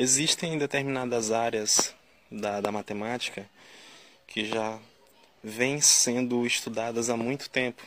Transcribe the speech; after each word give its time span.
Existem 0.00 0.56
determinadas 0.56 1.32
áreas 1.32 1.92
da, 2.30 2.60
da 2.60 2.70
matemática 2.70 3.50
que 4.28 4.46
já 4.46 4.78
vêm 5.42 5.80
sendo 5.80 6.46
estudadas 6.46 7.10
há 7.10 7.16
muito 7.16 7.50
tempo 7.50 7.82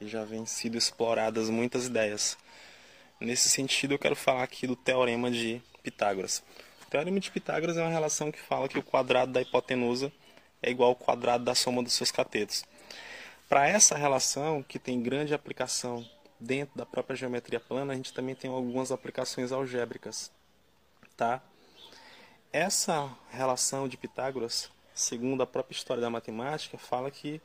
e 0.00 0.08
já 0.08 0.24
vêm 0.24 0.46
sido 0.46 0.78
exploradas 0.78 1.50
muitas 1.50 1.84
ideias. 1.84 2.38
Nesse 3.20 3.50
sentido, 3.50 3.92
eu 3.92 3.98
quero 3.98 4.16
falar 4.16 4.42
aqui 4.42 4.66
do 4.66 4.74
teorema 4.74 5.30
de 5.30 5.60
Pitágoras. 5.82 6.42
O 6.86 6.88
teorema 6.88 7.20
de 7.20 7.30
Pitágoras 7.30 7.76
é 7.76 7.82
uma 7.82 7.92
relação 7.92 8.32
que 8.32 8.40
fala 8.40 8.66
que 8.66 8.78
o 8.78 8.82
quadrado 8.82 9.30
da 9.30 9.42
hipotenusa 9.42 10.10
é 10.62 10.70
igual 10.70 10.88
ao 10.88 10.96
quadrado 10.96 11.44
da 11.44 11.54
soma 11.54 11.82
dos 11.82 11.92
seus 11.92 12.10
catetos. 12.10 12.64
Para 13.50 13.68
essa 13.68 13.98
relação, 13.98 14.62
que 14.62 14.78
tem 14.78 15.02
grande 15.02 15.34
aplicação 15.34 16.08
dentro 16.40 16.74
da 16.74 16.86
própria 16.86 17.14
geometria 17.14 17.60
plana, 17.60 17.92
a 17.92 17.96
gente 17.96 18.14
também 18.14 18.34
tem 18.34 18.50
algumas 18.50 18.90
aplicações 18.90 19.52
algébricas. 19.52 20.32
Tá? 21.16 21.42
Essa 22.52 23.10
relação 23.30 23.88
de 23.88 23.96
Pitágoras, 23.96 24.70
segundo 24.94 25.42
a 25.42 25.46
própria 25.46 25.74
história 25.76 26.00
da 26.00 26.10
matemática, 26.10 26.78
fala 26.78 27.10
que 27.10 27.40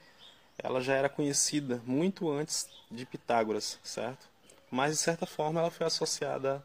ela 0.58 0.82
já 0.82 0.94
era 0.94 1.10
conhecida 1.10 1.82
muito 1.86 2.30
antes 2.30 2.68
de 2.92 3.06
Pitágoras, 3.06 3.80
certo? 3.84 4.28
Mas 4.70 4.92
de 4.92 4.98
certa 4.98 5.26
forma 5.26 5.60
ela 5.60 5.72
foi 5.72 5.88
associada 5.88 6.64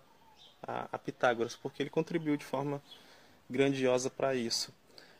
a, 0.62 0.88
a 0.92 0.98
Pitágoras, 0.98 1.56
porque 1.56 1.82
ele 1.82 1.90
contribuiu 1.90 2.36
de 2.36 2.44
forma 2.44 2.82
grandiosa 3.48 4.10
para 4.10 4.34
isso. 4.34 4.72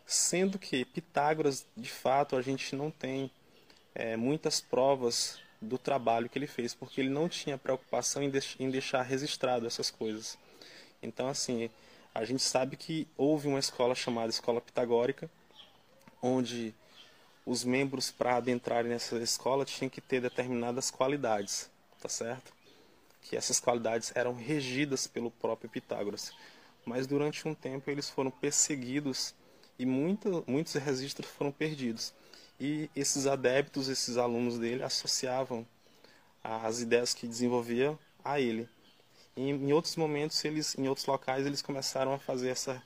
Sendo 0.07 0.59
que 0.59 0.85
Pitágoras, 0.85 1.67
de 1.77 1.91
fato, 1.91 2.37
a 2.37 2.43
gente 2.43 2.75
não 2.77 2.91
tem 2.91 3.31
é, 3.95 4.17
muitas 4.17 4.61
provas 4.61 5.39
do 5.61 5.79
trabalho 5.79 6.29
que 6.29 6.39
ele 6.39 6.47
fez, 6.47 6.75
porque 6.75 7.01
ele 7.01 7.11
não 7.11 7.29
tinha 7.29 7.57
preocupação 7.57 8.23
em, 8.23 8.29
deix 8.29 8.57
em 8.59 8.71
deixar 8.71 9.03
registrado 9.03 9.67
essas 9.67 9.91
coisas. 9.91 10.37
Então, 11.05 11.29
assim, 11.29 11.71
a 12.15 12.25
gente 12.25 12.43
sabe 12.43 12.77
que 12.77 13.07
houve 13.17 13.49
uma 13.49 13.59
escola 13.59 13.95
chamada 13.95 14.31
Escola 14.31 14.61
Pitagórica, 14.61 15.31
onde 16.23 16.75
os 17.45 17.65
membros 17.65 18.11
para 18.11 18.37
adentrarem 18.37 18.91
nessa 18.91 19.17
escola 19.19 19.65
tinham 19.65 19.91
que 19.91 20.01
ter 20.01 20.21
determinadas 20.21 20.91
qualidades, 20.91 21.71
tá 22.01 22.09
certo? 22.09 22.53
Que 23.23 23.37
essas 23.37 23.61
qualidades 23.61 24.13
eram 24.15 24.35
regidas 24.35 25.07
pelo 25.07 25.31
próprio 25.31 25.69
Pitágoras. 25.69 26.33
Mas 26.85 27.07
durante 27.07 27.47
um 27.47 27.55
tempo 27.55 27.91
eles 27.91 28.09
foram 28.09 28.31
perseguidos 28.31 29.35
e 29.79 29.85
muito, 29.85 30.45
muitos 30.47 30.75
registros 30.75 31.29
foram 31.29 31.51
perdidos. 31.51 32.15
E 32.61 32.89
esses 32.95 33.27
adeptos, 33.27 33.89
esses 33.89 34.17
alunos 34.17 34.59
dele, 34.59 34.83
associavam 34.83 35.67
as 36.43 36.81
ideias 36.81 37.13
que 37.13 37.27
desenvolvia 37.27 37.99
a 38.25 38.41
ele. 38.41 38.69
E 39.37 39.51
em 39.51 39.73
outros 39.73 39.97
momentos, 39.97 40.45
eles, 40.45 40.77
em 40.79 40.89
outros 40.89 41.07
locais, 41.07 41.47
eles 41.47 41.61
começaram 41.61 42.13
a 42.13 42.19
fazer 42.19 42.51
essa, 42.51 42.83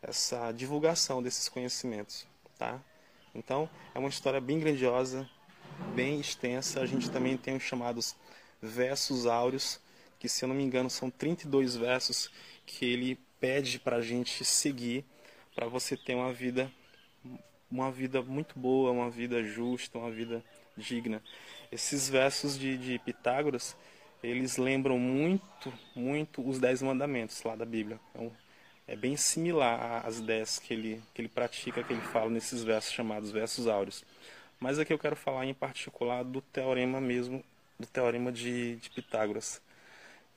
essa 0.00 0.52
divulgação 0.52 1.22
desses 1.22 1.48
conhecimentos. 1.48 2.26
Tá? 2.58 2.80
Então, 3.34 3.68
é 3.94 3.98
uma 3.98 4.08
história 4.08 4.40
bem 4.40 4.60
grandiosa, 4.60 5.28
bem 5.94 6.20
extensa. 6.20 6.80
A 6.80 6.86
gente 6.86 7.10
também 7.10 7.36
tem 7.36 7.56
os 7.56 7.62
chamados 7.62 8.14
versos 8.62 9.26
áureos, 9.26 9.80
que, 10.18 10.28
se 10.28 10.44
eu 10.44 10.48
não 10.48 10.54
me 10.54 10.62
engano, 10.62 10.90
são 10.90 11.10
32 11.10 11.76
versos 11.76 12.30
que 12.66 12.84
ele 12.84 13.18
pede 13.40 13.78
para 13.78 13.96
a 13.96 14.02
gente 14.02 14.44
seguir 14.44 15.04
para 15.54 15.66
você 15.66 15.96
ter 15.96 16.14
uma 16.14 16.32
vida 16.32 16.70
uma 17.70 17.90
vida 17.90 18.20
muito 18.20 18.58
boa, 18.58 18.90
uma 18.90 19.08
vida 19.08 19.44
justa, 19.44 19.96
uma 19.96 20.10
vida 20.10 20.42
digna. 20.76 21.22
Esses 21.70 22.08
versos 22.08 22.58
de, 22.58 22.76
de 22.76 22.98
Pitágoras, 22.98 23.76
eles 24.22 24.56
lembram 24.56 24.98
muito, 24.98 25.72
muito 25.94 26.46
os 26.46 26.58
Dez 26.58 26.82
Mandamentos 26.82 27.42
lá 27.42 27.56
da 27.56 27.64
Bíblia. 27.64 27.98
Então, 28.10 28.32
é 28.86 28.96
bem 28.96 29.16
similar 29.16 30.04
às 30.04 30.18
ideias 30.18 30.58
que 30.58 30.74
ele, 30.74 31.02
que 31.14 31.22
ele 31.22 31.28
pratica, 31.28 31.82
que 31.82 31.92
ele 31.92 32.02
fala 32.02 32.30
nesses 32.30 32.62
versos 32.62 32.92
chamados 32.92 33.30
versos 33.30 33.66
áureos. 33.66 34.04
Mas 34.58 34.78
aqui 34.78 34.92
eu 34.92 34.98
quero 34.98 35.16
falar 35.16 35.46
em 35.46 35.54
particular 35.54 36.22
do 36.22 36.40
teorema 36.40 37.00
mesmo, 37.00 37.42
do 37.78 37.86
teorema 37.86 38.30
de, 38.30 38.76
de 38.76 38.90
Pitágoras. 38.90 39.60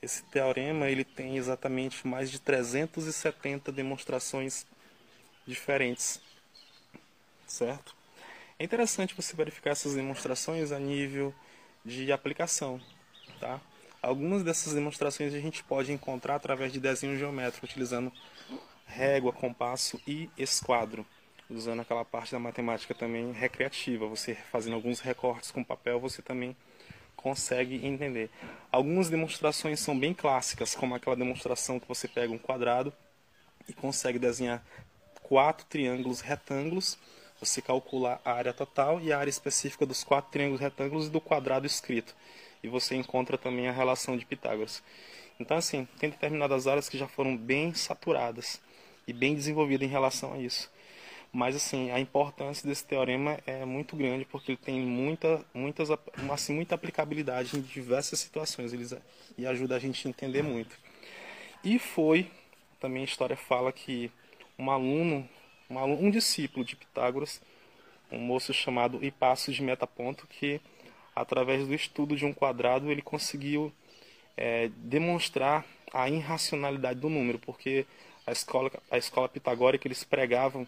Esse 0.00 0.22
teorema 0.24 0.88
ele 0.88 1.04
tem 1.04 1.36
exatamente 1.36 2.06
mais 2.06 2.30
de 2.30 2.38
370 2.38 3.72
demonstrações 3.72 4.66
diferentes 5.46 6.20
certo? 7.46 7.94
É 8.58 8.64
interessante 8.64 9.14
você 9.14 9.34
verificar 9.34 9.70
essas 9.70 9.94
demonstrações 9.94 10.72
a 10.72 10.78
nível 10.78 11.34
de 11.84 12.10
aplicação, 12.12 12.80
tá? 13.40 13.60
Algumas 14.04 14.42
dessas 14.42 14.74
demonstrações 14.74 15.32
a 15.32 15.40
gente 15.40 15.64
pode 15.64 15.90
encontrar 15.90 16.34
através 16.34 16.70
de 16.70 16.78
desenho 16.78 17.16
geométrico, 17.16 17.64
utilizando 17.64 18.12
régua, 18.84 19.32
compasso 19.32 19.98
e 20.06 20.28
esquadro, 20.36 21.06
usando 21.48 21.80
aquela 21.80 22.04
parte 22.04 22.30
da 22.30 22.38
matemática 22.38 22.94
também 22.94 23.32
recreativa. 23.32 24.06
Você 24.06 24.34
fazendo 24.52 24.74
alguns 24.74 25.00
recortes 25.00 25.50
com 25.50 25.64
papel, 25.64 25.98
você 25.98 26.20
também 26.20 26.54
consegue 27.16 27.76
entender. 27.86 28.28
Algumas 28.70 29.08
demonstrações 29.08 29.80
são 29.80 29.98
bem 29.98 30.12
clássicas, 30.12 30.74
como 30.74 30.94
aquela 30.94 31.16
demonstração 31.16 31.80
que 31.80 31.88
você 31.88 32.06
pega 32.06 32.30
um 32.30 32.38
quadrado 32.38 32.92
e 33.66 33.72
consegue 33.72 34.18
desenhar 34.18 34.62
quatro 35.22 35.64
triângulos 35.64 36.20
retângulos 36.20 36.98
você 37.40 37.60
calcula 37.60 38.20
a 38.24 38.32
área 38.32 38.52
total 38.52 39.00
e 39.00 39.12
a 39.12 39.18
área 39.18 39.28
específica 39.28 39.84
dos 39.84 40.04
quatro 40.04 40.30
triângulos 40.30 40.60
retângulos 40.60 41.06
e 41.06 41.10
do 41.10 41.20
quadrado 41.20 41.66
escrito. 41.66 42.14
E 42.64 42.68
você 42.68 42.96
encontra 42.96 43.36
também 43.36 43.68
a 43.68 43.72
relação 43.72 44.16
de 44.16 44.24
Pitágoras. 44.24 44.82
Então, 45.38 45.56
assim, 45.56 45.86
tem 45.98 46.08
determinadas 46.08 46.66
áreas 46.66 46.88
que 46.88 46.96
já 46.96 47.06
foram 47.06 47.36
bem 47.36 47.74
saturadas 47.74 48.58
e 49.06 49.12
bem 49.12 49.34
desenvolvidas 49.34 49.86
em 49.86 49.90
relação 49.90 50.32
a 50.32 50.38
isso. 50.38 50.72
Mas, 51.30 51.54
assim, 51.54 51.90
a 51.90 52.00
importância 52.00 52.66
desse 52.66 52.86
teorema 52.86 53.38
é 53.46 53.66
muito 53.66 53.94
grande 53.94 54.24
porque 54.24 54.52
ele 54.52 54.58
tem 54.58 54.80
muita, 54.80 55.44
muitas, 55.52 55.88
assim, 56.32 56.54
muita 56.54 56.74
aplicabilidade 56.74 57.54
em 57.54 57.60
diversas 57.60 58.18
situações 58.20 58.72
ele, 58.72 58.86
e 59.36 59.46
ajuda 59.46 59.76
a 59.76 59.78
gente 59.78 60.06
a 60.06 60.10
entender 60.10 60.42
muito. 60.42 60.74
E 61.62 61.78
foi, 61.78 62.30
também 62.80 63.02
a 63.02 63.04
história 63.04 63.36
fala 63.36 63.72
que 63.72 64.10
um 64.58 64.70
aluno 64.70 65.28
um, 65.68 66.06
um 66.06 66.10
discípulo 66.10 66.64
de 66.64 66.76
Pitágoras, 66.76 67.42
um 68.10 68.18
moço 68.18 68.54
chamado 68.54 69.04
Hipasso 69.04 69.52
de 69.52 69.62
Metaponto, 69.62 70.26
que 70.26 70.60
através 71.14 71.66
do 71.66 71.74
estudo 71.74 72.16
de 72.16 72.24
um 72.24 72.32
quadrado 72.32 72.90
ele 72.90 73.02
conseguiu 73.02 73.72
é, 74.36 74.70
demonstrar 74.76 75.64
a 75.92 76.08
irracionalidade 76.08 76.98
do 77.00 77.08
número, 77.08 77.38
porque 77.38 77.86
a 78.26 78.32
escola, 78.32 78.70
a 78.90 78.98
escola 78.98 79.28
pitagórica 79.28 79.86
eles 79.86 80.02
pregavam 80.02 80.66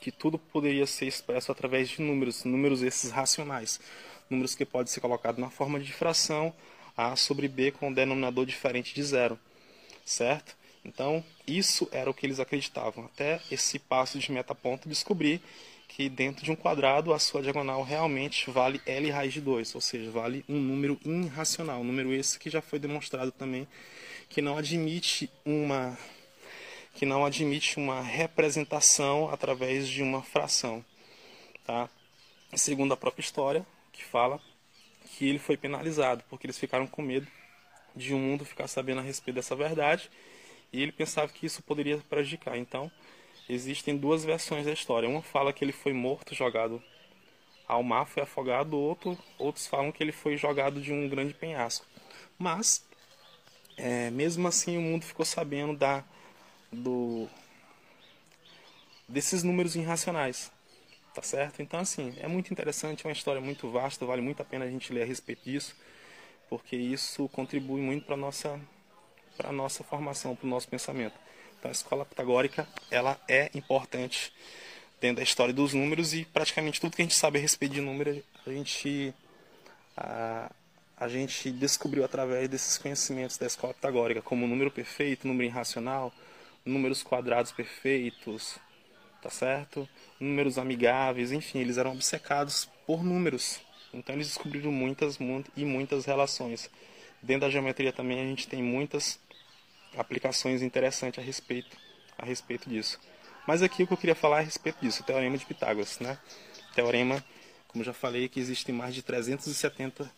que 0.00 0.10
tudo 0.10 0.38
poderia 0.38 0.86
ser 0.86 1.06
expresso 1.06 1.50
através 1.52 1.88
de 1.88 2.00
números, 2.00 2.44
números 2.44 2.82
esses 2.82 3.10
racionais, 3.10 3.80
números 4.30 4.54
que 4.54 4.64
podem 4.64 4.86
ser 4.86 5.00
colocados 5.00 5.40
na 5.40 5.50
forma 5.50 5.78
de 5.80 5.92
fração 5.92 6.54
a 6.96 7.14
sobre 7.16 7.48
b 7.48 7.70
com 7.72 7.88
um 7.88 7.92
denominador 7.92 8.46
diferente 8.46 8.94
de 8.94 9.02
zero, 9.02 9.38
certo? 10.04 10.56
Então, 10.84 11.22
isso 11.46 11.88
era 11.90 12.08
o 12.08 12.14
que 12.14 12.24
eles 12.24 12.38
acreditavam. 12.38 13.04
Até 13.06 13.40
esse 13.50 13.78
passo 13.78 14.18
de 14.18 14.30
metaponto 14.30 14.88
descobrir 14.88 15.42
que 15.88 16.08
dentro 16.08 16.44
de 16.44 16.50
um 16.50 16.56
quadrado 16.56 17.12
a 17.12 17.18
sua 17.18 17.42
diagonal 17.42 17.82
realmente 17.82 18.50
vale 18.50 18.80
L 18.84 19.10
raiz 19.10 19.32
de 19.32 19.40
2, 19.40 19.74
ou 19.74 19.80
seja, 19.80 20.10
vale 20.10 20.44
um 20.48 20.60
número 20.60 20.98
irracional. 21.04 21.80
Um 21.80 21.84
número 21.84 22.12
esse 22.12 22.38
que 22.38 22.50
já 22.50 22.60
foi 22.60 22.78
demonstrado 22.78 23.32
também 23.32 23.66
que 24.28 24.42
não 24.42 24.56
admite 24.56 25.30
uma 25.44 25.96
que 26.94 27.04
não 27.04 27.26
admite 27.26 27.76
uma 27.76 28.00
representação 28.00 29.28
através 29.28 29.86
de 29.86 30.02
uma 30.02 30.22
fração, 30.22 30.82
tá? 31.62 31.90
Segundo 32.54 32.94
a 32.94 32.96
própria 32.96 33.22
história, 33.22 33.66
que 33.92 34.02
fala 34.02 34.40
que 35.04 35.28
ele 35.28 35.38
foi 35.38 35.58
penalizado 35.58 36.24
porque 36.30 36.46
eles 36.46 36.58
ficaram 36.58 36.86
com 36.86 37.02
medo 37.02 37.26
de 37.94 38.14
o 38.14 38.16
um 38.16 38.20
mundo 38.20 38.46
ficar 38.46 38.66
sabendo 38.66 39.00
a 39.00 39.02
respeito 39.02 39.36
dessa 39.36 39.54
verdade 39.54 40.10
e 40.72 40.82
ele 40.82 40.92
pensava 40.92 41.32
que 41.32 41.46
isso 41.46 41.62
poderia 41.62 41.98
prejudicar. 42.08 42.56
Então, 42.56 42.90
existem 43.48 43.96
duas 43.96 44.24
versões 44.24 44.66
da 44.66 44.72
história. 44.72 45.08
Uma 45.08 45.22
fala 45.22 45.52
que 45.52 45.64
ele 45.64 45.72
foi 45.72 45.92
morto, 45.92 46.34
jogado 46.34 46.82
ao 47.66 47.82
mar, 47.82 48.06
foi 48.06 48.22
afogado, 48.22 48.76
outro, 48.76 49.18
outros 49.38 49.66
falam 49.66 49.90
que 49.90 50.02
ele 50.02 50.12
foi 50.12 50.36
jogado 50.36 50.80
de 50.80 50.92
um 50.92 51.08
grande 51.08 51.34
penhasco. 51.34 51.86
Mas, 52.38 52.86
é, 53.76 54.10
mesmo 54.10 54.46
assim, 54.46 54.76
o 54.76 54.80
mundo 54.80 55.04
ficou 55.04 55.24
sabendo 55.24 55.76
da, 55.76 56.04
do, 56.72 57.28
desses 59.08 59.42
números 59.42 59.74
irracionais. 59.74 60.52
Tá 61.14 61.22
certo? 61.22 61.62
Então, 61.62 61.80
assim, 61.80 62.14
é 62.18 62.28
muito 62.28 62.52
interessante, 62.52 63.06
é 63.06 63.08
uma 63.08 63.12
história 63.12 63.40
muito 63.40 63.70
vasta, 63.70 64.04
vale 64.04 64.20
muito 64.20 64.42
a 64.42 64.44
pena 64.44 64.66
a 64.66 64.70
gente 64.70 64.92
ler 64.92 65.02
a 65.02 65.06
respeito 65.06 65.44
disso, 65.44 65.74
porque 66.46 66.76
isso 66.76 67.26
contribui 67.30 67.80
muito 67.80 68.04
para 68.04 68.14
a 68.14 68.18
nossa 68.18 68.60
nossa 69.52 69.84
formação, 69.84 70.34
para 70.34 70.46
o 70.46 70.48
nosso 70.48 70.68
pensamento. 70.68 71.14
Então 71.66 71.70
a 71.70 71.72
escola 71.72 72.04
pitagórica 72.04 72.68
ela 72.92 73.18
é 73.26 73.50
importante 73.52 74.32
dentro 75.00 75.16
da 75.16 75.22
história 75.24 75.52
dos 75.52 75.74
números 75.74 76.14
e 76.14 76.24
praticamente 76.24 76.80
tudo 76.80 76.94
que 76.94 77.02
a 77.02 77.04
gente 77.04 77.16
sabe 77.16 77.38
a 77.38 77.42
respeito 77.42 77.74
de 77.74 77.80
números 77.80 78.22
a 78.46 78.50
gente 78.50 79.12
a, 79.96 80.52
a 80.96 81.08
gente 81.08 81.50
descobriu 81.50 82.04
através 82.04 82.48
desses 82.48 82.78
conhecimentos 82.78 83.36
da 83.36 83.46
escola 83.46 83.74
pitagórica, 83.74 84.22
como 84.22 84.46
número 84.46 84.70
perfeito, 84.70 85.26
número 85.26 85.48
irracional, 85.48 86.12
números 86.64 87.02
quadrados 87.02 87.50
perfeitos, 87.50 88.58
tá 89.20 89.28
certo? 89.28 89.88
Números 90.20 90.58
amigáveis, 90.58 91.32
enfim, 91.32 91.58
eles 91.58 91.78
eram 91.78 91.92
obcecados 91.94 92.68
por 92.86 93.02
números. 93.02 93.58
Então 93.92 94.14
eles 94.14 94.28
descobriram 94.28 94.70
muitas 94.70 95.18
e 95.56 95.64
muitas 95.64 96.04
relações. 96.04 96.70
Dentro 97.20 97.40
da 97.40 97.50
geometria 97.50 97.92
também 97.92 98.20
a 98.20 98.24
gente 98.24 98.46
tem 98.46 98.62
muitas 98.62 99.18
aplicações 99.96 100.62
interessantes 100.62 101.18
a 101.18 101.22
respeito 101.22 101.76
a 102.18 102.24
respeito 102.24 102.68
disso. 102.68 102.98
Mas 103.46 103.62
aqui 103.62 103.82
o 103.82 103.86
que 103.86 103.92
eu 103.92 103.96
queria 103.96 104.14
falar 104.14 104.38
é 104.38 104.40
a 104.40 104.44
respeito 104.44 104.80
disso, 104.80 105.02
o 105.02 105.04
teorema 105.04 105.36
de 105.36 105.44
Pitágoras, 105.44 105.98
né? 106.00 106.18
Teorema, 106.74 107.22
como 107.68 107.84
já 107.84 107.92
falei, 107.92 108.28
que 108.28 108.40
existem 108.40 108.74
mais 108.74 108.94
de 108.94 109.02
370 109.02 110.10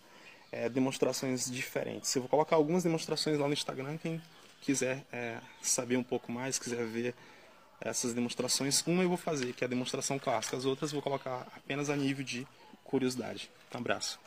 é, 0.50 0.68
demonstrações 0.68 1.50
diferentes. 1.50 2.14
Eu 2.14 2.22
vou 2.22 2.28
colocar 2.28 2.56
algumas 2.56 2.84
demonstrações 2.84 3.38
lá 3.38 3.46
no 3.46 3.52
Instagram, 3.52 3.98
quem 3.98 4.22
quiser 4.62 5.04
é, 5.12 5.38
saber 5.60 5.96
um 5.96 6.02
pouco 6.02 6.32
mais, 6.32 6.58
quiser 6.58 6.84
ver 6.86 7.14
essas 7.80 8.12
demonstrações, 8.12 8.82
uma 8.86 9.02
eu 9.02 9.08
vou 9.08 9.18
fazer, 9.18 9.52
que 9.52 9.62
é 9.62 9.66
a 9.66 9.68
demonstração 9.68 10.18
clássica, 10.18 10.56
as 10.56 10.64
outras 10.64 10.90
eu 10.90 10.96
vou 10.96 11.02
colocar 11.02 11.46
apenas 11.54 11.90
a 11.90 11.96
nível 11.96 12.24
de 12.24 12.46
curiosidade. 12.82 13.50
Um 13.72 13.78
abraço. 13.78 14.18